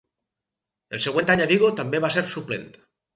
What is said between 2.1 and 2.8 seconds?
ser suplent.